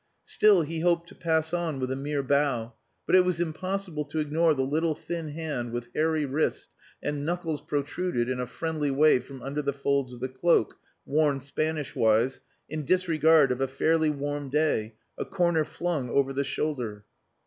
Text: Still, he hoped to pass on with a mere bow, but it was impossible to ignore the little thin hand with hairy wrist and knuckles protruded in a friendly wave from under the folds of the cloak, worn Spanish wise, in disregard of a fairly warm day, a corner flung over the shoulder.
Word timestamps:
Still, 0.23 0.63
he 0.63 0.79
hoped 0.79 1.07
to 1.09 1.13
pass 1.13 1.53
on 1.53 1.79
with 1.79 1.91
a 1.91 1.95
mere 1.95 2.23
bow, 2.23 2.73
but 3.05 3.15
it 3.15 3.23
was 3.23 3.39
impossible 3.39 4.03
to 4.05 4.17
ignore 4.17 4.55
the 4.55 4.63
little 4.63 4.95
thin 4.95 5.27
hand 5.29 5.71
with 5.71 5.89
hairy 5.93 6.25
wrist 6.25 6.69
and 7.03 7.23
knuckles 7.23 7.61
protruded 7.61 8.27
in 8.27 8.39
a 8.39 8.47
friendly 8.47 8.89
wave 8.89 9.25
from 9.25 9.43
under 9.43 9.61
the 9.61 9.73
folds 9.73 10.11
of 10.11 10.19
the 10.19 10.27
cloak, 10.27 10.77
worn 11.05 11.39
Spanish 11.39 11.93
wise, 11.95 12.39
in 12.67 12.83
disregard 12.83 13.51
of 13.51 13.61
a 13.61 13.67
fairly 13.67 14.09
warm 14.09 14.49
day, 14.49 14.95
a 15.19 15.23
corner 15.23 15.63
flung 15.63 16.09
over 16.09 16.33
the 16.33 16.43
shoulder. 16.43 17.05